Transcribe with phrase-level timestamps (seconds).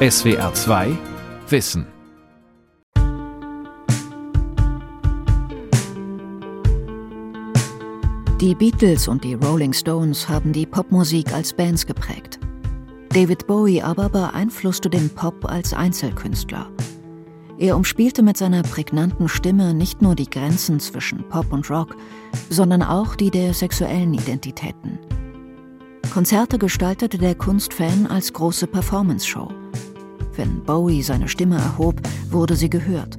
[0.00, 0.96] SWR 2
[1.48, 1.84] Wissen.
[8.40, 12.38] Die Beatles und die Rolling Stones haben die Popmusik als Bands geprägt.
[13.08, 16.70] David Bowie aber beeinflusste den Pop als Einzelkünstler.
[17.58, 21.96] Er umspielte mit seiner prägnanten Stimme nicht nur die Grenzen zwischen Pop und Rock,
[22.50, 25.00] sondern auch die der sexuellen Identitäten.
[26.18, 29.52] Konzerte gestaltete der Kunstfan als große Performance-Show.
[30.34, 32.00] Wenn Bowie seine Stimme erhob,
[32.30, 33.16] wurde sie gehört.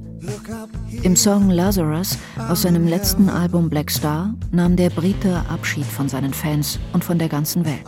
[1.02, 2.18] Im Song Lazarus
[2.50, 7.18] aus seinem letzten Album Black Star nahm der Brite Abschied von seinen Fans und von
[7.18, 7.86] der ganzen Welt.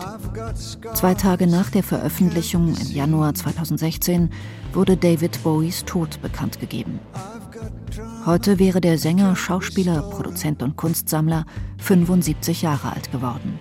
[0.94, 4.30] Zwei Tage nach der Veröffentlichung im Januar 2016
[4.72, 7.00] wurde David Bowies Tod bekannt gegeben.
[8.24, 11.44] Heute wäre der Sänger, Schauspieler, Produzent und Kunstsammler
[11.76, 13.58] 75 Jahre alt geworden.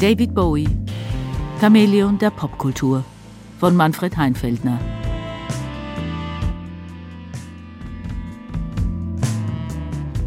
[0.00, 0.68] David Bowie,
[1.60, 3.04] Chamäleon der Popkultur
[3.58, 4.78] von Manfred Heinfeldner.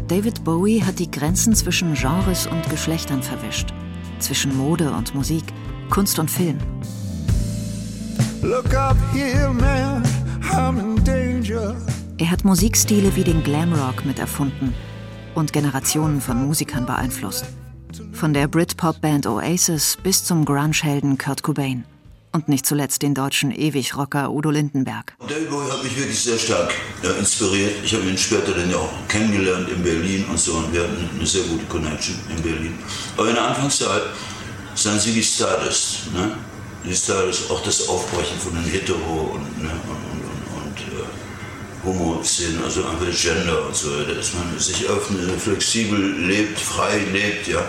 [0.08, 3.74] David Bowie hat die Grenzen zwischen Genres und Geschlechtern verwischt,
[4.18, 5.44] zwischen Mode und Musik,
[5.90, 6.58] Kunst und Film.
[9.12, 10.02] Here, man,
[12.18, 14.72] er hat Musikstile wie den Glamrock miterfunden
[15.36, 17.44] und Generationen von Musikern beeinflusst.
[18.12, 21.84] Von der Britpop-Band Oasis bis zum Grunge-Helden Kurt Cobain
[22.32, 25.14] und nicht zuletzt den deutschen Ewigrocker Udo Lindenberg.
[25.20, 27.72] David Bowie hat mich wirklich sehr stark ja, inspiriert.
[27.82, 31.08] Ich habe ihn später dann ja auch kennengelernt in Berlin und so und wir hatten
[31.16, 32.78] eine sehr gute Connection in Berlin.
[33.16, 34.02] Aber in der Anfangszeit
[34.74, 36.36] sein Ziggy Stardust, ne?
[36.94, 39.70] Stardust, auch das Aufbrechen von den Hetero und, ne?
[39.70, 40.25] und
[41.86, 47.62] Homo-Szenen, also einfach Gender und so, dass man sich öffnet, flexibel lebt, frei lebt, ja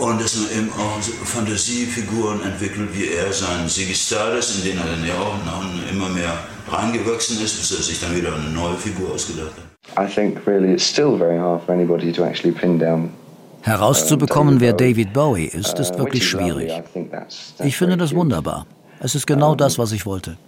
[0.00, 4.86] und dass man eben auch Fantasiefiguren entwickelt, wie er seinen Ziggy Stardust, in den er
[4.86, 5.34] dann ja auch
[5.92, 6.32] immer mehr
[6.68, 9.64] reingewachsen ist, bis er sich dann wieder eine neue Figur ausgedacht hat.
[9.98, 13.10] I think really it's still very hard for anybody to actually pin down
[13.62, 16.72] Herauszubekommen, wer David Bowie ist, ist uh, wirklich schwierig.
[17.62, 18.66] Ich finde das wunderbar.
[19.00, 20.38] Es ist genau das, was ich wollte.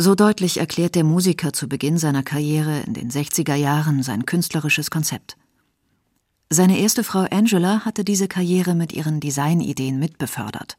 [0.00, 4.92] So deutlich erklärt der Musiker zu Beginn seiner Karriere in den 60er Jahren sein künstlerisches
[4.92, 5.36] Konzept.
[6.50, 10.76] Seine erste Frau Angela hatte diese Karriere mit ihren Designideen mitbefördert.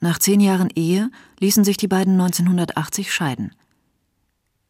[0.00, 1.10] Nach zehn Jahren Ehe
[1.40, 3.54] ließen sich die beiden 1980 scheiden.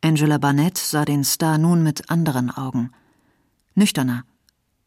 [0.00, 2.92] Angela Barnett sah den Star nun mit anderen Augen.
[3.74, 4.24] Nüchterner.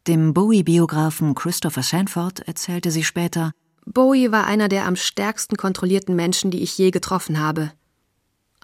[0.06, 3.52] Dem Bowie-Biografen Christopher Sanford erzählte sie später:
[3.84, 7.72] Bowie war einer der am stärksten kontrollierten Menschen, die ich je getroffen habe.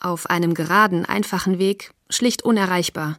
[0.02, 3.18] Auf einem geraden, einfachen Weg, schlicht unerreichbar.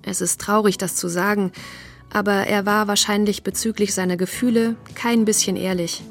[0.00, 1.52] Es ist traurig, das zu sagen,
[2.10, 6.02] aber er war wahrscheinlich bezüglich seiner Gefühle kein bisschen ehrlich.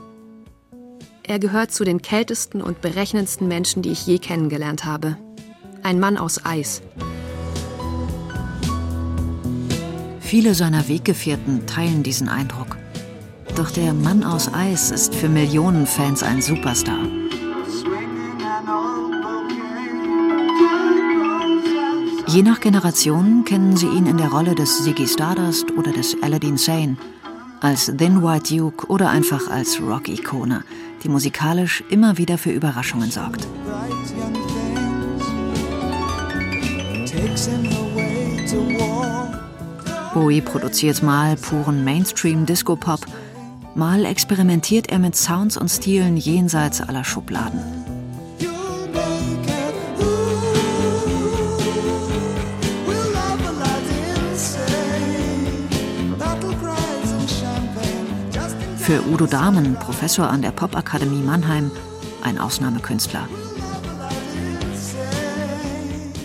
[1.24, 5.18] Er gehört zu den kältesten und berechnendsten Menschen, die ich je kennengelernt habe.
[5.82, 6.84] Ein Mann aus Eis.
[10.20, 12.78] Viele seiner Weggefährten teilen diesen Eindruck.
[13.56, 17.08] Doch der Mann aus Eis ist für Millionen Fans ein Superstar.
[22.32, 26.58] Je nach Generation kennen sie ihn in der Rolle des Ziggy Stardust oder des Aladdin
[26.58, 26.96] Sane,
[27.60, 30.64] als Thin White Duke oder einfach als Rock-Ikone,
[31.04, 33.48] die musikalisch immer wieder für Überraschungen sorgt.
[40.14, 43.08] Bowie produziert mal puren Mainstream-Disco-Pop,
[43.74, 47.79] mal experimentiert er mit Sounds und Stilen jenseits aller Schubladen.
[58.90, 61.70] Für Udo Dahmen, Professor an der Popakademie Mannheim,
[62.24, 63.30] ein Ausnahmekünstler.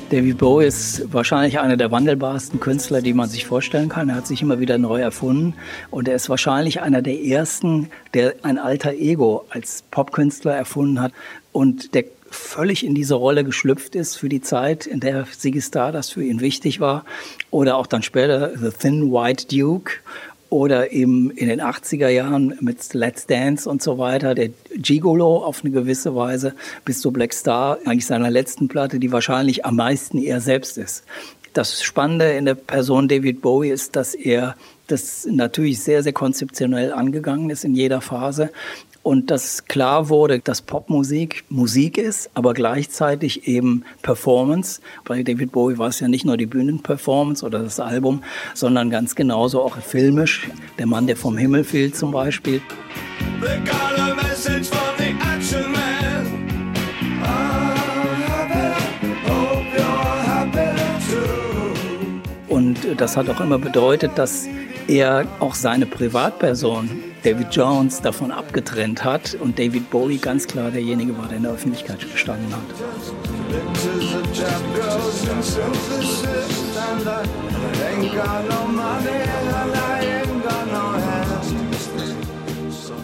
[0.09, 4.09] David Bowie ist wahrscheinlich einer der wandelbarsten Künstler, die man sich vorstellen kann.
[4.09, 5.53] Er hat sich immer wieder neu erfunden
[5.91, 11.13] und er ist wahrscheinlich einer der ersten, der ein alter Ego als Popkünstler erfunden hat
[11.53, 16.15] und der völlig in diese Rolle geschlüpft ist für die Zeit, in der Ziggy Stardust
[16.15, 17.05] für ihn wichtig war.
[17.51, 19.93] Oder auch dann später The Thin White Duke
[20.55, 25.65] oder eben in den 80er Jahren mit Let's Dance und so weiter, der Gigolo auf
[25.65, 26.55] eine gewisse Weise,
[26.85, 31.03] bis zu Black Star, eigentlich seiner letzten Platte, die wahrscheinlich am meisten er selbst ist.
[31.55, 34.55] Das Spannende in der Person David Bowie ist, dass er
[34.87, 38.51] das natürlich sehr, sehr konzeptionell angegangen ist in jeder Phase
[39.05, 44.81] und dass klar wurde, dass Popmusik Musik ist, aber gleichzeitig eben Performance.
[45.05, 48.25] Bei David Bowie war es ja nicht nur die Bühnenperformance oder das Album,
[48.55, 50.49] sondern ganz genauso auch filmisch.
[50.79, 52.63] Der Mann, der vom Himmel fiel zum Beispiel.
[62.49, 64.49] Und das hat auch immer bedeutet, dass
[64.89, 66.89] er auch seine Privatperson
[67.23, 71.53] David Jones davon abgetrennt hat und David Bowie ganz klar derjenige war, der in der
[71.53, 72.63] Öffentlichkeit gestanden hat.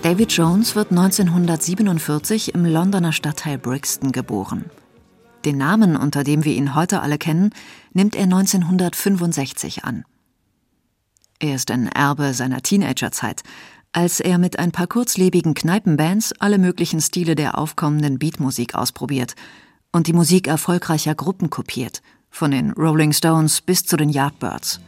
[0.03, 4.67] David Jones wird 1947 im Londoner Stadtteil Brixton geboren.
[5.45, 7.51] Den Namen, unter dem wir ihn heute alle kennen,
[7.95, 10.05] nimmt er 1965 an.
[11.43, 13.43] Er ist ein Erbe seiner Teenagerzeit,
[13.93, 19.35] als er mit ein paar kurzlebigen Kneipenbands alle möglichen Stile der aufkommenden Beatmusik ausprobiert
[19.91, 24.81] und die Musik erfolgreicher Gruppen kopiert, von den Rolling Stones bis zu den Yardbirds.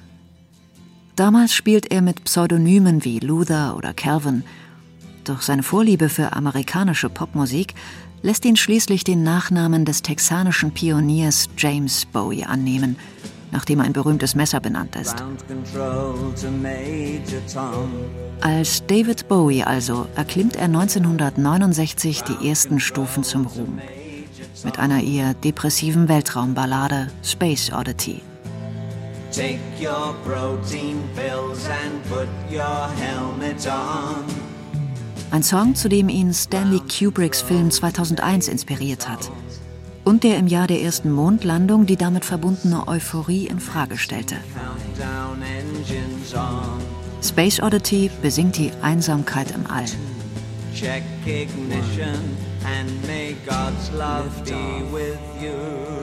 [1.16, 4.44] Damals spielt er mit Pseudonymen wie Luther oder Calvin,
[5.24, 7.74] doch seine Vorliebe für amerikanische Popmusik
[8.20, 12.96] lässt ihn schließlich den Nachnamen des texanischen Pioniers James Bowie annehmen
[13.52, 15.22] nachdem ein berühmtes Messer benannt ist.
[18.40, 23.78] Als David Bowie also erklimmt er 1969 die ersten Stufen zum Ruhm.
[24.64, 28.22] Mit einer eher depressiven Weltraumballade Space Oddity.
[29.30, 34.24] Take your protein pills and put your helmet on.
[35.30, 39.30] Ein Song, zu dem ihn Stanley Kubricks Film 2001 inspiriert hat
[40.12, 44.36] und der im Jahr der ersten Mondlandung die damit verbundene Euphorie in Frage stellte.
[47.22, 49.86] Space Oddity besingt die Einsamkeit im All.
[50.74, 56.01] Check ignition and may God's love be with you.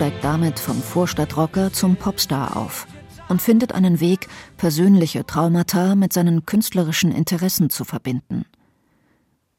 [0.00, 2.86] Steigt damit vom Vorstadtrocker zum Popstar auf
[3.28, 8.46] und findet einen Weg, persönliche Traumata mit seinen künstlerischen Interessen zu verbinden.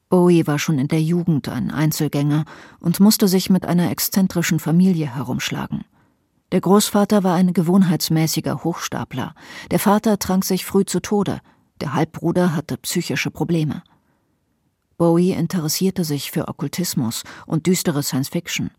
[0.08, 2.44] Bowie war schon in der Jugend ein Einzelgänger
[2.80, 5.84] und musste sich mit einer exzentrischen Familie herumschlagen.
[6.50, 9.36] Der Großvater war ein gewohnheitsmäßiger Hochstapler,
[9.70, 11.38] der Vater trank sich früh zu Tode,
[11.80, 13.84] der Halbbruder hatte psychische Probleme.
[14.98, 18.72] Bowie interessierte sich für Okkultismus und düstere Science Fiction,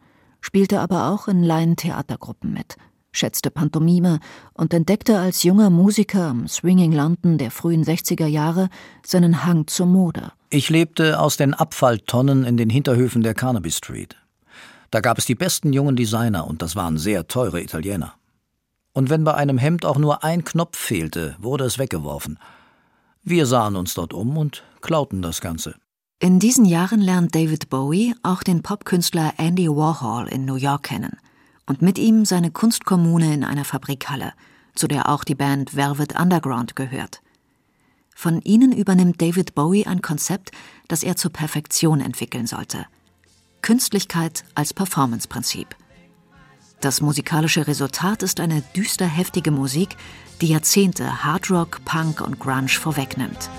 [0.43, 2.75] spielte aber auch in Laientheatergruppen mit–
[3.13, 4.19] schätzte Pantomime
[4.53, 8.69] und entdeckte als junger Musiker am Swinging London der frühen 60er Jahre
[9.05, 10.33] seinen Hang zur Mode.
[10.49, 14.17] Ich lebte aus den Abfalltonnen in den Hinterhöfen der Carnaby Street.
[14.91, 18.13] Da gab es die besten jungen Designer und das waren sehr teure Italiener.
[18.91, 22.37] Und wenn bei einem Hemd auch nur ein Knopf fehlte, wurde es weggeworfen.
[23.23, 25.75] Wir sahen uns dort um und klauten das Ganze.
[26.23, 31.17] In diesen Jahren lernt David Bowie auch den Popkünstler Andy Warhol in New York kennen
[31.65, 34.31] und mit ihm seine Kunstkommune in einer Fabrikhalle,
[34.73, 37.21] zu der auch die Band Velvet Underground gehört.
[38.15, 40.51] Von ihnen übernimmt David Bowie ein Konzept,
[40.87, 42.85] das er zur Perfektion entwickeln sollte.
[43.61, 45.75] Künstlichkeit als Performanceprinzip.
[46.79, 49.97] Das musikalische Resultat ist eine düster heftige Musik,
[50.39, 53.49] die Jahrzehnte Hardrock, Punk und Grunge vorwegnimmt.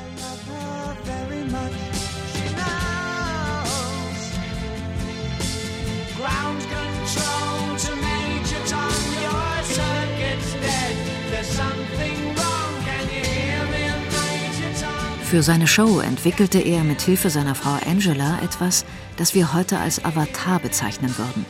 [15.25, 18.85] Für seine Show entwickelte er mit Hilfe seiner Frau Angela etwas,
[19.17, 21.45] das wir heute als Avatar bezeichnen würden.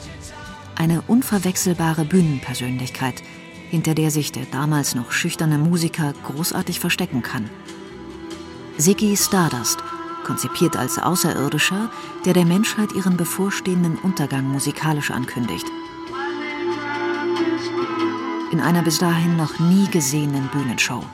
[0.76, 3.23] Eine unverwechselbare Bühnenpersönlichkeit,
[3.71, 7.50] hinter der sich der damals noch schüchterne Musiker großartig verstecken kann.
[8.78, 9.78] Ziggy Stardust,
[10.25, 11.90] konzipiert als Außerirdischer,
[12.25, 15.66] der der Menschheit ihren bevorstehenden Untergang musikalisch ankündigt.
[18.50, 21.04] In einer bis dahin noch nie gesehenen Bühnenshow.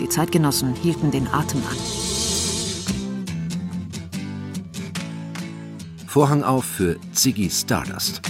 [0.00, 1.76] Die Zeitgenossen hielten den Atem an.
[6.06, 8.20] Vorhang auf für Ziggy Stardust.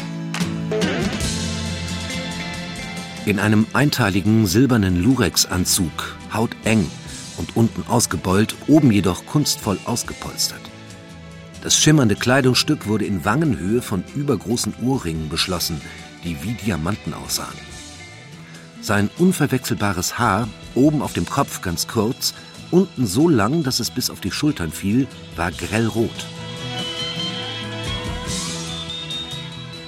[3.26, 6.88] In einem einteiligen silbernen Lurex-Anzug, hauteng
[7.38, 10.60] und unten ausgebeult, oben jedoch kunstvoll ausgepolstert.
[11.62, 15.80] Das schimmernde Kleidungsstück wurde in Wangenhöhe von übergroßen Ohrringen beschlossen,
[16.22, 17.58] die wie Diamanten aussahen.
[18.80, 22.34] Sein unverwechselbares Haar, oben auf dem Kopf ganz kurz,
[22.70, 25.06] unten so lang, dass es bis auf die Schultern fiel,
[25.36, 26.26] war grellrot.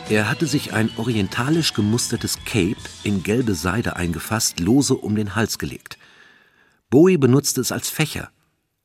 [0.08, 5.58] Er hatte sich ein orientalisch gemustertes Cape in gelbe Seide eingefasst, lose um den Hals
[5.58, 5.98] gelegt.
[6.88, 8.30] Bowie benutzte es als Fächer,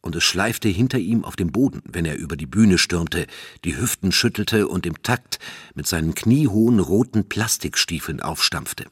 [0.01, 3.25] und es schleifte hinter ihm auf dem Boden, wenn er über die Bühne stürmte,
[3.63, 5.39] die Hüften schüttelte und im Takt
[5.75, 8.88] mit seinen kniehohen roten Plastikstiefeln aufstampfte.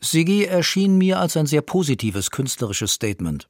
[0.00, 3.48] Siggi erschien mir als ein sehr positives künstlerisches Statement.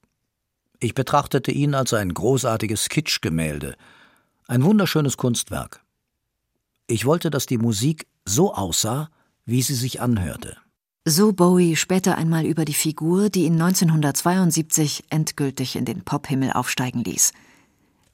[0.79, 3.77] Ich betrachtete ihn als ein großartiges Kitschgemälde,
[4.47, 5.83] ein wunderschönes Kunstwerk.
[6.87, 9.11] Ich wollte, dass die Musik so aussah,
[9.45, 10.57] wie sie sich anhörte.
[11.05, 17.05] So Bowie später einmal über die Figur, die ihn 1972 endgültig in den Pophimmel aufsteigen
[17.05, 17.33] ließ.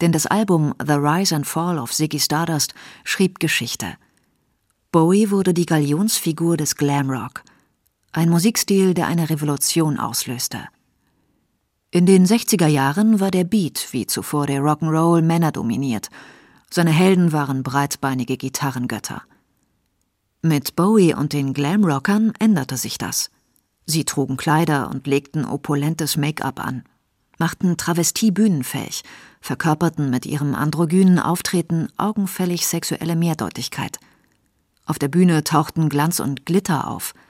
[0.00, 2.74] Denn das Album The Rise and Fall of Ziggy Stardust
[3.04, 3.96] schrieb Geschichte.
[4.90, 7.42] Bowie wurde die Galionsfigur des Glamrock,
[8.12, 10.68] ein Musikstil, der eine Revolution auslöste.
[11.90, 16.10] In den 60er Jahren war der Beat, wie zuvor der Rock'n'Roll, männerdominiert.
[16.70, 19.22] Seine Helden waren breitbeinige Gitarrengötter.
[20.42, 23.30] Mit Bowie und den Glamrockern änderte sich das.
[23.86, 26.84] Sie trugen Kleider und legten opulentes Make-up an,
[27.38, 29.04] machten Travestie bühnenfähig,
[29.40, 33.98] verkörperten mit ihrem androgynen Auftreten augenfällig sexuelle Mehrdeutigkeit.
[34.84, 37.14] Auf der Bühne tauchten Glanz und Glitter auf–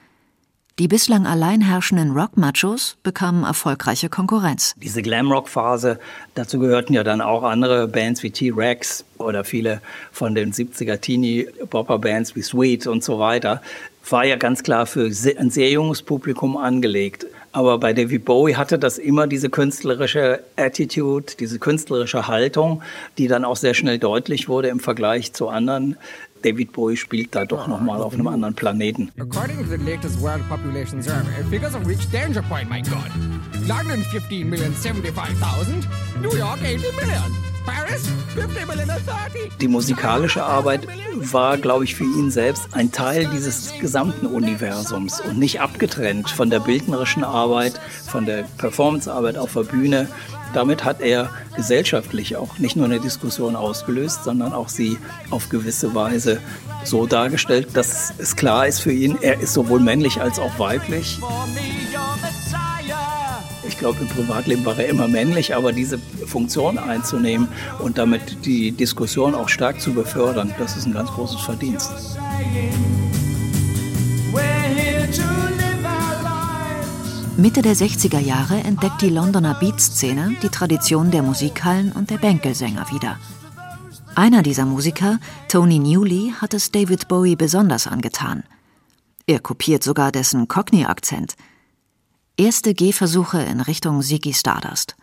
[0.79, 4.73] die bislang allein herrschenden Rock-Machos bekamen erfolgreiche Konkurrenz.
[4.77, 5.99] Diese Glamrock-Phase,
[6.33, 12.35] dazu gehörten ja dann auch andere Bands wie T-Rex oder viele von den 70er Teenie-Bopper-Bands
[12.35, 13.61] wie Sweet und so weiter,
[14.09, 17.27] war ja ganz klar für ein sehr junges Publikum angelegt.
[17.51, 22.81] Aber bei David Bowie hatte das immer diese künstlerische Attitude, diese künstlerische Haltung,
[23.19, 25.95] die dann auch sehr schnell deutlich wurde im Vergleich zu anderen
[26.43, 29.11] David Bowie spielt da doch nochmal auf einem anderen Planeten.
[29.19, 33.09] According to the latest World Population Survey, figures have reached danger point, my God.
[33.67, 35.87] London 15 million 75,000,
[36.21, 37.31] New York 80 million.
[39.61, 45.39] Die musikalische Arbeit war, glaube ich, für ihn selbst ein Teil dieses gesamten Universums und
[45.39, 50.09] nicht abgetrennt von der bildnerischen Arbeit, von der Performancearbeit auf der Bühne.
[50.53, 54.97] Damit hat er gesellschaftlich auch nicht nur eine Diskussion ausgelöst, sondern auch sie
[55.31, 56.39] auf gewisse Weise
[56.83, 61.19] so dargestellt, dass es klar ist für ihn, er ist sowohl männlich als auch weiblich.
[63.67, 67.47] Ich glaube, im Privatleben war er immer männlich, aber diese Funktion einzunehmen
[67.79, 71.91] und damit die Diskussion auch stark zu befördern, das ist ein ganz großes Verdienst.
[77.35, 82.91] Mitte der 60er Jahre entdeckt die Londoner Beat-Szene die Tradition der Musikhallen und der Bänkelsänger
[82.91, 83.17] wieder.
[84.13, 88.43] Einer dieser Musiker, Tony Newley, hat es David Bowie besonders angetan.
[89.25, 91.35] Er kopiert sogar dessen Cockney-Akzent.
[92.37, 94.95] Erste Gehversuche in Richtung Ziggy Stardust.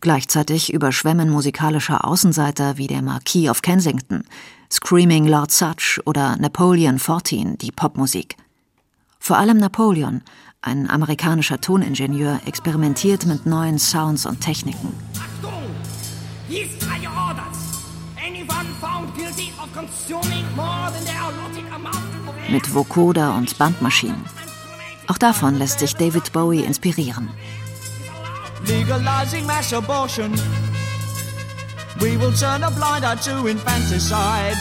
[0.00, 4.24] Gleichzeitig überschwemmen musikalische Außenseiter wie der Marquis of Kensington,
[4.72, 8.36] Screaming Lord Such oder Napoleon 14 die Popmusik.
[9.18, 10.22] Vor allem Napoleon
[10.66, 14.92] ein amerikanischer Toningenieur experimentiert mit neuen Sounds und Techniken.
[15.14, 15.62] Achtung!
[16.48, 17.58] These are your orders.
[18.16, 21.96] Anyone found guilty of consuming more than the allotted amount
[22.28, 24.24] of Mit Vocoder und Bandmaschinen.
[25.06, 27.28] Auch davon lässt sich David Bowie inspirieren.
[28.66, 30.32] Legalizing mass abortion.
[32.00, 34.56] We will turn a blind eye to infanticide.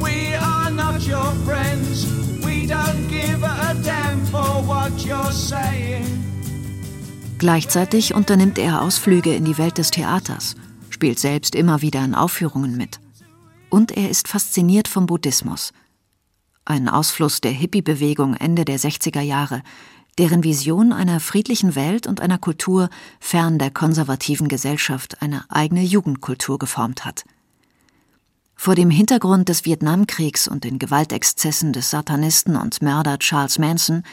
[0.00, 2.22] We are not your friends
[7.38, 10.54] Gleichzeitig unternimmt er Ausflüge in die Welt des Theaters,
[10.90, 13.00] spielt selbst immer wieder in Aufführungen mit.
[13.68, 15.72] Und er ist fasziniert vom Buddhismus.
[16.64, 19.62] Ein Ausfluss der Hippie-Bewegung Ende der 60er Jahre,
[20.18, 26.58] deren Vision einer friedlichen Welt und einer Kultur fern der konservativen Gesellschaft eine eigene Jugendkultur
[26.58, 27.24] geformt hat.
[28.62, 34.04] Vor dem Hintergrund des Vietnamkriegs und den Gewaltexzessen des Satanisten und Mörder Charles Manson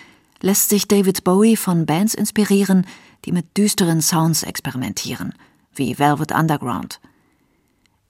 [0.42, 2.88] lässt sich David Bowie von Bands inspirieren,
[3.26, 5.36] die mit düsteren Sounds experimentieren,
[5.76, 7.00] wie Velvet Underground.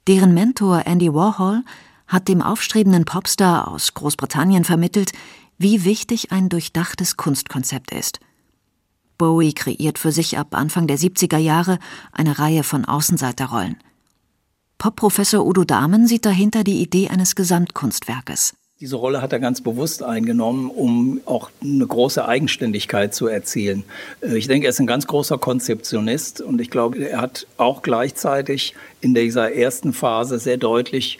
[0.07, 1.65] Deren Mentor Andy Warhol
[2.07, 5.11] hat dem aufstrebenden Popstar aus Großbritannien vermittelt,
[5.57, 8.21] wie wichtig ein durchdachtes Kunstkonzept ist.
[9.17, 11.79] Bowie kreiert für sich ab Anfang der 70er Jahre
[12.13, 13.75] eine Reihe von Außenseiterrollen–
[14.79, 18.53] Popprofessor Udo Dahmen sieht dahinter die Idee eines Gesamtkunstwerkes.
[18.79, 23.83] Diese Rolle hat er ganz bewusst eingenommen, um auch eine große Eigenständigkeit zu erzielen.
[24.21, 27.81] Äh, ich denke, er ist ein ganz großer Konzeptionist und ich glaube, er hat auch
[27.81, 31.19] gleichzeitig in dieser ersten Phase sehr deutlich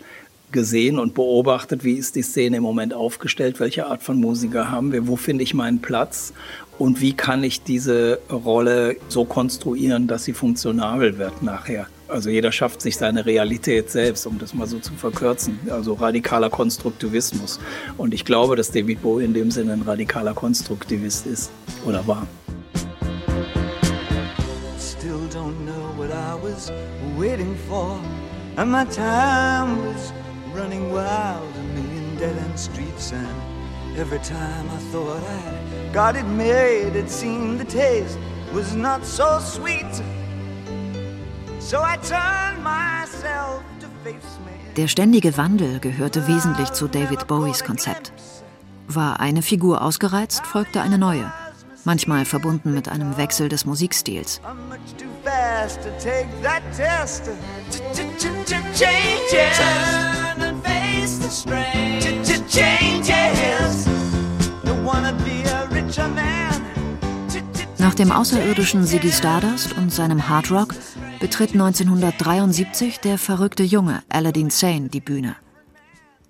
[0.53, 4.93] gesehen und beobachtet, wie ist die Szene im Moment aufgestellt, welche Art von Musiker haben
[4.93, 6.31] wir, wo finde ich meinen Platz
[6.77, 11.87] und wie kann ich diese Rolle so konstruieren, dass sie funktionabel wird nachher.
[12.09, 15.59] Also jeder schafft sich seine Realität selbst, um das mal so zu verkürzen.
[15.69, 17.59] Also radikaler Konstruktivismus.
[17.97, 21.51] Und ich glaube, dass David Bowie in dem Sinne ein radikaler Konstruktivist ist
[21.85, 22.25] oder war.
[24.79, 26.71] Still don't know what I was
[27.15, 27.99] waiting for.
[28.57, 30.11] And my time was
[30.55, 33.13] running wild, a million dead-end streets.
[33.13, 38.17] And every time I thought I got it made, it seemed the taste
[38.51, 39.85] was not so sweet.
[44.75, 48.11] Der ständige Wandel gehörte wesentlich zu David Bowies Konzept.
[48.87, 51.31] War eine Figur ausgereizt, folgte eine neue,
[51.85, 54.41] manchmal verbunden mit einem Wechsel des Musikstils.
[67.77, 70.73] Nach dem außerirdischen Ziggy Stardust und seinem Hard Rock
[71.19, 75.35] betritt 1973 der verrückte Junge Aladdin Sane die Bühne.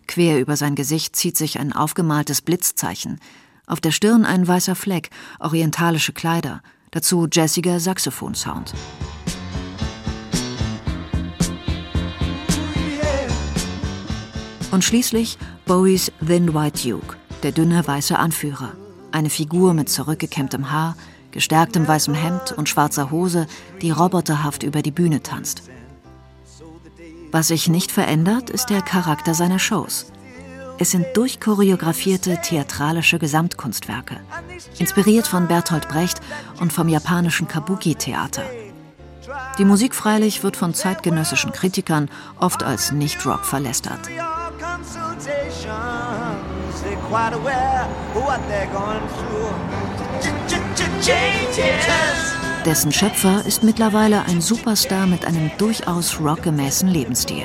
[0.08, 3.19] Quer über sein Gesicht zieht sich ein aufgemaltes Blitzzeichen,
[3.67, 8.74] auf der Stirn ein weißer Fleck, orientalische Kleider, dazu jazziger Saxophonsound.
[14.72, 18.74] Und schließlich Bowies Thin White Duke, der dünne weiße Anführer,
[19.12, 20.96] eine Figur mit zurückgekämmtem Haar,
[21.31, 23.48] gestärktem weißem Hemd und schwarzer Hose,
[23.81, 25.63] die roboterhaft über die Bühne tanzt.
[27.31, 30.12] Was sich nicht verändert, ist der Charakter seiner Shows.
[30.79, 34.17] Es sind durchchoreografierte theatralische Gesamtkunstwerke,
[34.79, 36.21] inspiriert von Bertolt Brecht
[36.59, 38.43] und vom japanischen Kabuki-Theater.
[39.57, 42.09] Die Musik freilich wird von zeitgenössischen Kritikern
[42.39, 44.00] oft als Nicht-Rock verlästert.
[52.66, 57.44] Dessen Schöpfer ist mittlerweile ein Superstar mit einem durchaus rockgemäßen Lebensstil.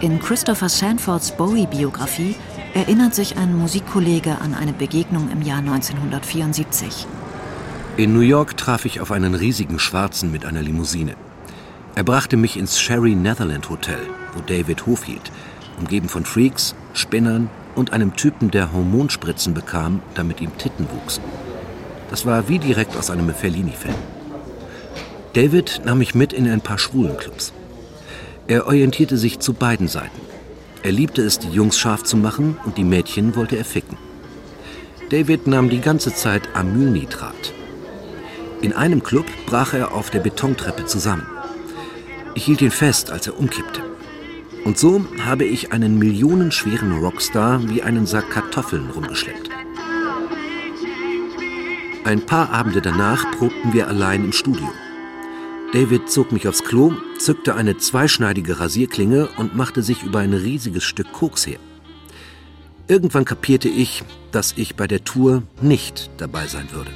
[0.00, 2.36] In Christopher Sanfords Bowie-Biografie
[2.74, 7.06] erinnert sich ein Musikkollege an eine Begegnung im Jahr 1974.
[7.96, 11.16] In New York traf ich auf einen riesigen Schwarzen mit einer Limousine.
[11.94, 14.00] Er brachte mich ins Sherry Netherland Hotel,
[14.34, 15.32] wo David Hof hielt,
[15.78, 21.22] umgeben von Freaks, Spinnern und einem Typen, der Hormonspritzen bekam, damit ihm Titten wuchsen.
[22.10, 23.94] Das war wie direkt aus einem Fellini-Film.
[25.34, 27.52] David nahm mich mit in ein paar Schwulenclubs.
[28.46, 30.20] Er orientierte sich zu beiden Seiten.
[30.82, 33.98] Er liebte es, die Jungs scharf zu machen und die Mädchen wollte er ficken.
[35.10, 37.52] David nahm die ganze Zeit Amylnitrat.
[38.62, 41.26] In einem Club brach er auf der Betontreppe zusammen.
[42.34, 43.82] Ich hielt ihn fest, als er umkippte.
[44.64, 49.45] Und so habe ich einen millionenschweren Rockstar wie einen Sack Kartoffeln rumgeschleppt.
[52.06, 54.68] Ein paar Abende danach probten wir allein im Studio.
[55.72, 60.84] David zog mich aufs Klo, zückte eine zweischneidige Rasierklinge und machte sich über ein riesiges
[60.84, 61.58] Stück Koks her.
[62.86, 66.92] Irgendwann kapierte ich, dass ich bei der Tour nicht dabei sein würde.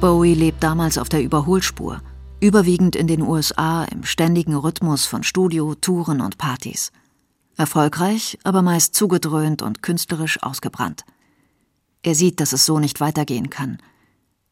[0.00, 2.02] Bowie lebt damals auf der Überholspur,
[2.38, 6.92] überwiegend in den USA im ständigen Rhythmus von Studio, Touren und Partys.
[7.56, 11.04] Erfolgreich, aber meist zugedröhnt und künstlerisch ausgebrannt.
[12.06, 13.78] Er sieht, dass es so nicht weitergehen kann.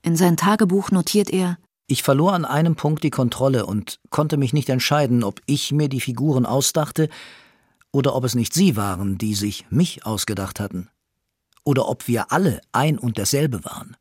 [0.02, 4.52] In sein Tagebuch notiert er Ich verlor an einem Punkt die Kontrolle und konnte mich
[4.52, 7.08] nicht entscheiden, ob ich mir die Figuren ausdachte
[7.92, 10.88] oder ob es nicht sie waren, die sich mich ausgedacht hatten.
[11.62, 13.96] Oder ob wir alle ein und derselbe waren.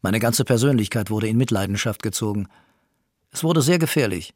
[0.00, 2.46] Meine ganze Persönlichkeit wurde in Mitleidenschaft gezogen.
[3.32, 4.32] Es wurde sehr gefährlich.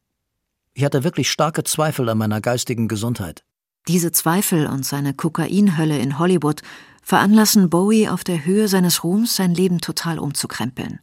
[0.74, 3.44] Ich hatte wirklich starke Zweifel an meiner geistigen Gesundheit.
[3.86, 6.62] Diese Zweifel und seine Kokainhölle in Hollywood
[7.06, 10.98] veranlassen Bowie auf der Höhe seines Ruhms sein Leben total umzukrempeln.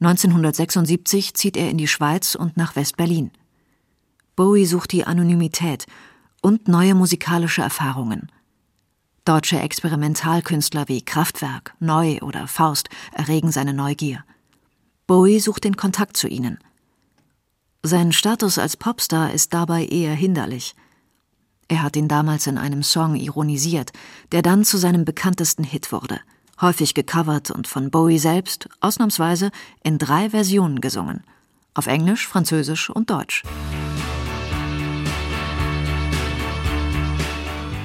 [0.00, 3.30] 1976 zieht er in die Schweiz und nach West-Berlin.
[4.34, 5.84] Bowie sucht die Anonymität
[6.40, 8.32] und neue musikalische Erfahrungen.
[9.26, 14.24] Deutsche Experimentalkünstler wie Kraftwerk, Neu oder Faust erregen seine Neugier.
[15.06, 16.58] Bowie sucht den Kontakt zu ihnen.
[17.82, 20.74] Sein Status als Popstar ist dabei eher hinderlich.
[21.68, 23.92] Er hat ihn damals in einem Song ironisiert,
[24.32, 26.20] der dann zu seinem bekanntesten Hit wurde,
[26.60, 29.50] häufig gecovert und von Bowie selbst, ausnahmsweise,
[29.82, 31.24] in drei Versionen gesungen.
[31.72, 33.42] Auf Englisch, Französisch und Deutsch.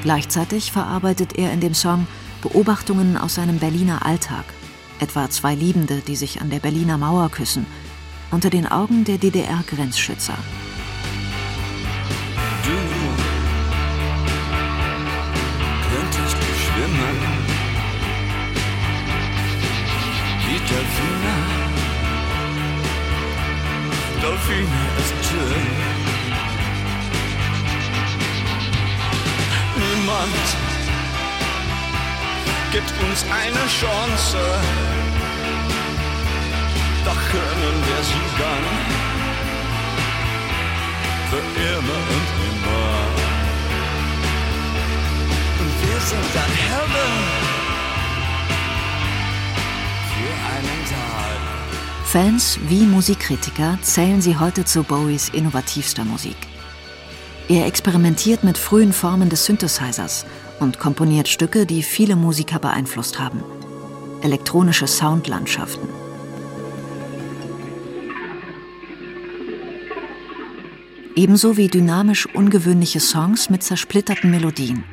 [0.02, 2.08] Gleichzeitig verarbeitet er in dem Song
[2.42, 4.46] Beobachtungen aus seinem Berliner Alltag,
[5.00, 7.66] etwa zwei Liebende, die sich an der Berliner Mauer küssen,
[8.32, 10.38] unter den Augen der DDR-Grenzschützer.
[20.90, 21.36] Delfine.
[24.22, 25.68] Delfine ist schön.
[29.78, 30.48] Niemand
[32.72, 34.40] gibt uns eine Chance.
[37.06, 38.66] Doch können wir sie dann
[41.30, 42.90] für immer und immer.
[45.60, 47.49] Und wir sind dann Helden
[52.12, 56.38] Fans wie Musikkritiker zählen sie heute zu Bowies innovativster Musik.
[57.48, 60.26] Er experimentiert mit frühen Formen des Synthesizers
[60.60, 63.44] und komponiert Stücke, die viele Musiker beeinflusst haben.
[64.24, 65.88] Elektronische Soundlandschaften.
[71.16, 74.84] Ebenso wie dynamisch ungewöhnliche Songs mit zersplitterten Melodien.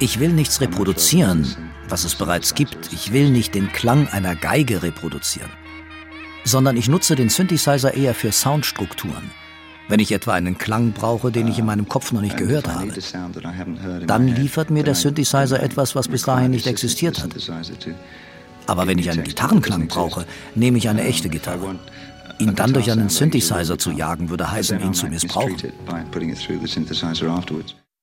[0.00, 1.46] Ich will nichts reproduzieren,
[1.88, 2.92] was es bereits gibt.
[2.92, 5.50] Ich will nicht den Klang einer Geige reproduzieren,
[6.44, 9.30] sondern ich nutze den Synthesizer eher für Soundstrukturen.
[9.88, 12.92] Wenn ich etwa einen Klang brauche, den ich in meinem Kopf noch nicht gehört habe,
[14.06, 17.34] dann liefert mir der Synthesizer etwas, was bis dahin nicht existiert hat.
[18.66, 20.24] Aber wenn ich einen Gitarrenklang brauche,
[20.54, 21.74] nehme ich eine echte Gitarre.
[22.38, 25.56] Ihn dann durch einen Synthesizer zu jagen, würde heißen, ihn zu missbrauchen.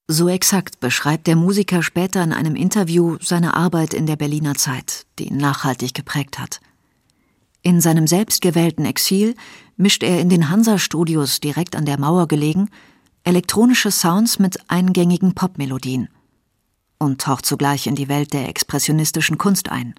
[0.07, 5.05] So exakt beschreibt der Musiker später in einem Interview seine Arbeit in der Berliner Zeit,
[5.19, 6.61] die ihn nachhaltig geprägt hat.
[7.61, 9.35] In seinem selbstgewählten Exil
[9.77, 12.69] mischt er in den Hansa-Studios direkt an der Mauer gelegen
[13.23, 16.09] elektronische Sounds mit eingängigen Popmelodien
[16.97, 19.93] und taucht zugleich in die Welt der expressionistischen Kunst ein.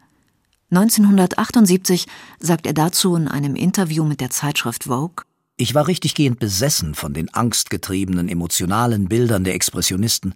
[0.70, 2.06] 1978
[2.38, 5.24] sagt er dazu in einem Interview mit der Zeitschrift Vogue,
[5.56, 10.35] Ich war richtiggehend besessen von den angstgetriebenen, emotionalen Bildern der Expressionisten,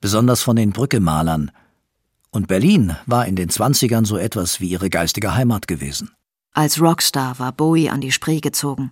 [0.00, 1.50] besonders von den Brückemalern.
[2.30, 6.10] Und Berlin war in den Zwanzigern so etwas wie ihre geistige Heimat gewesen.
[6.52, 8.90] Als Rockstar war Bowie an die Spree gezogen.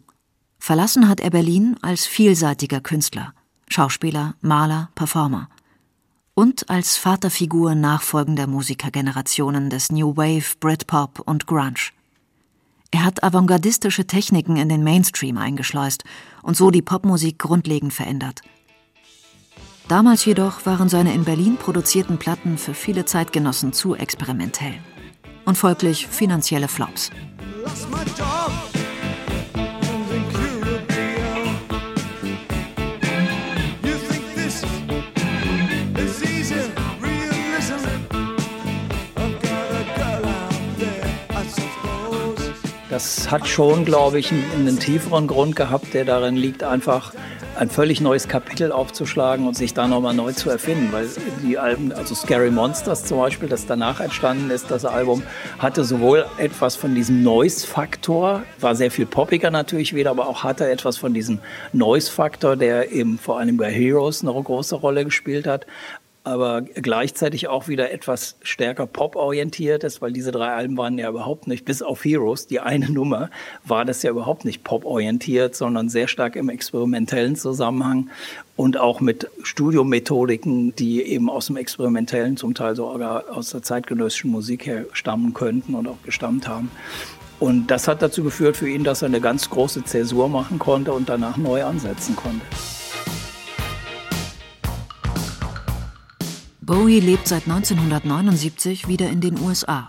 [0.58, 3.34] Verlassen hat er Berlin als vielseitiger Künstler,
[3.68, 5.48] Schauspieler, Maler, Performer
[6.38, 11.90] und als Vaterfigur nachfolgender Musikergenerationen des New Wave, Britpop und Grunge.
[12.92, 16.04] Er hat avantgardistische Techniken in den Mainstream eingeschleust
[16.44, 18.42] und so die Popmusik grundlegend verändert.
[19.88, 24.74] Damals jedoch waren seine in Berlin produzierten Platten für viele Zeitgenossen zu experimentell
[25.44, 27.10] und folglich finanzielle Flops.
[42.98, 47.12] Das hat schon, glaube ich, einen, tieferen Grund gehabt, der darin liegt, einfach
[47.56, 50.88] ein völlig neues Kapitel aufzuschlagen und sich da nochmal neu zu erfinden.
[50.90, 51.06] Weil
[51.44, 55.22] die Alben, also Scary Monsters zum Beispiel, das danach entstanden ist, das Album,
[55.60, 60.68] hatte sowohl etwas von diesem Noise-Faktor, war sehr viel poppiger natürlich wieder, aber auch hatte
[60.68, 61.38] etwas von diesem
[61.72, 65.66] Noise-Faktor, der eben vor allem bei Heroes eine große Rolle gespielt hat
[66.28, 71.46] aber gleichzeitig auch wieder etwas stärker pop-orientiert ist, weil diese drei Alben waren ja überhaupt
[71.46, 73.30] nicht, bis auf Heroes, die eine Nummer,
[73.64, 78.10] war das ja überhaupt nicht pop-orientiert, sondern sehr stark im experimentellen Zusammenhang
[78.56, 84.30] und auch mit Studiomethodiken, die eben aus dem experimentellen, zum Teil sogar aus der zeitgenössischen
[84.30, 86.70] Musik her stammen könnten und auch gestammt haben.
[87.40, 90.92] Und das hat dazu geführt für ihn, dass er eine ganz große Zäsur machen konnte
[90.92, 92.44] und danach neu ansetzen konnte.
[96.68, 99.88] Bowie lebt seit 1979 wieder in den USA.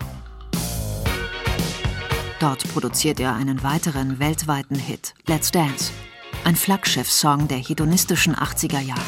[2.39, 5.91] Dort produziert er einen weiteren weltweiten Hit, Let's Dance,
[6.45, 9.01] ein Flaggschiff-Song der hedonistischen 80er Jahre.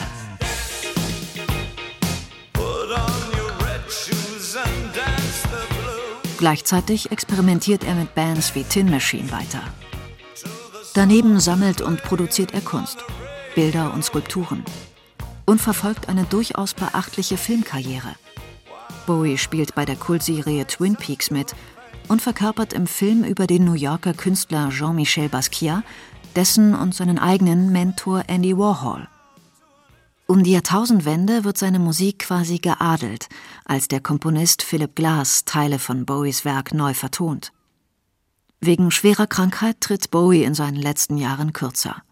[6.38, 9.64] Gleichzeitig experimentiert er mit Bands wie Tin Machine weiter.
[10.94, 12.98] Daneben sammelt und produziert er Kunst,
[13.56, 14.66] Bilder und Skulpturen
[15.52, 18.16] und verfolgt eine durchaus beachtliche Filmkarriere.
[19.06, 21.54] Bowie spielt bei der Kultserie Twin Peaks mit
[22.08, 25.84] und verkörpert im Film über den New Yorker Künstler Jean-Michel Basquiat
[26.38, 29.10] dessen und seinen eigenen Mentor Andy Warhol.
[30.26, 33.28] Um die Jahrtausendwende wird seine Musik quasi geadelt,
[33.66, 37.52] als der Komponist Philip Glass Teile von Bowies Werk neu vertont.
[38.62, 42.04] Wegen schwerer Krankheit tritt Bowie in seinen letzten Jahren kürzer.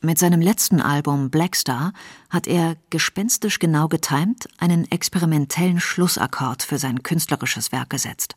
[0.00, 1.92] Mit seinem letzten Album Blackstar
[2.30, 8.36] hat er, gespenstisch genau getimt, einen experimentellen Schlussakkord für sein künstlerisches Werk gesetzt.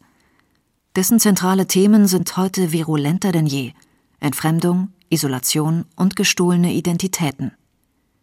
[0.96, 3.74] Dessen zentrale Themen sind heute virulenter denn je
[4.20, 7.52] Entfremdung, Isolation und gestohlene Identitäten.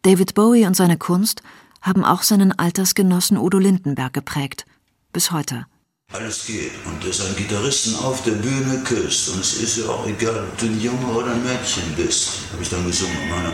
[0.03, 1.43] David Bowie und seine Kunst
[1.81, 4.67] haben auch seinen Altersgenossen Udo Lindenberg geprägt.
[5.13, 5.67] Bis heute.
[6.11, 6.73] Alles geht.
[6.87, 9.29] Und dass ein Gitarristen auf der Bühne küsst.
[9.29, 12.31] Und es ist ja auch egal, ob du ein Junge oder ein Mädchen bist.
[12.51, 13.53] Habe ich dann gesungen auf meiner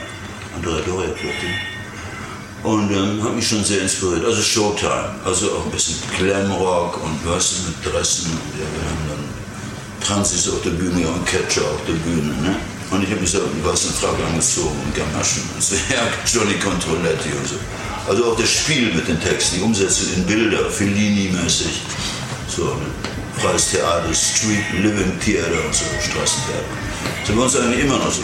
[0.54, 1.50] Andrea Doria Platte.
[2.62, 4.24] Und ähm, hat mich schon sehr inspiriert.
[4.24, 5.16] Also Showtime.
[5.24, 8.30] Also auch ein bisschen Glamrock und du, mit Dressen.
[8.30, 12.40] Und ja, wir haben dann Transis auf der Bühne und Catcher auf der Bühne.
[12.40, 12.54] Ne?
[12.92, 15.74] Und ich habe mich so einen weißen Frack angezogen und Gamaschen und so.
[15.90, 17.56] Ja, Johnny Controletti und so.
[18.06, 21.80] Also auch das Spiel mit den Texten, die Umsetzung in Bilder, Fellini-mäßig.
[22.48, 22.86] So, ne?
[23.36, 26.64] freies Theater, Street Living Theater und so, Straßentheater.
[27.24, 28.22] Sind wir uns eigentlich immer noch so.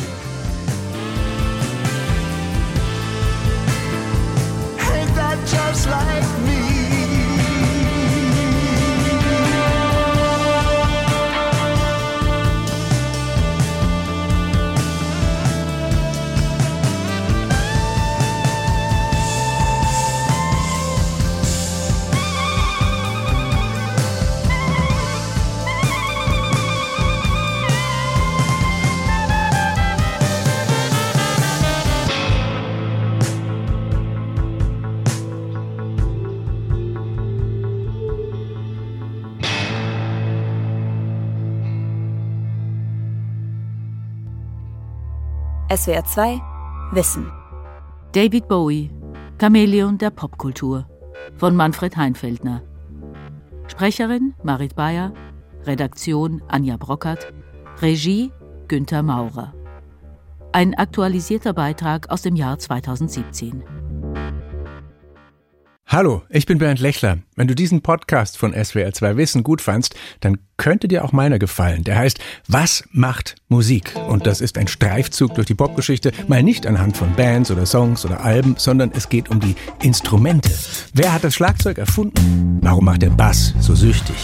[45.80, 46.42] SWR 2
[46.92, 47.32] Wissen.
[48.12, 48.90] David Bowie,
[49.40, 50.86] Chamäleon der Popkultur
[51.38, 52.60] von Manfred Heinfeldner.
[53.66, 55.14] Sprecherin Marit Bayer,
[55.64, 57.32] Redaktion Anja Brockert,
[57.80, 58.30] Regie
[58.68, 59.54] Günther Maurer.
[60.52, 63.64] Ein aktualisierter Beitrag aus dem Jahr 2017.
[65.92, 67.18] Hallo, ich bin Bernd Lechler.
[67.34, 71.82] Wenn du diesen Podcast von SWR2 Wissen gut fandst, dann könnte dir auch meiner gefallen.
[71.82, 73.96] Der heißt Was macht Musik?
[74.08, 78.04] Und das ist ein Streifzug durch die Popgeschichte, mal nicht anhand von Bands oder Songs
[78.04, 80.52] oder Alben, sondern es geht um die Instrumente.
[80.94, 82.60] Wer hat das Schlagzeug erfunden?
[82.62, 84.14] Warum macht der Bass so süchtig?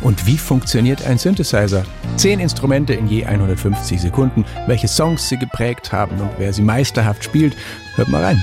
[0.00, 1.84] Und wie funktioniert ein Synthesizer?
[2.16, 7.22] Zehn Instrumente in je 150 Sekunden, welche Songs sie geprägt haben und wer sie meisterhaft
[7.22, 7.54] spielt.
[7.96, 8.42] Hört mal rein.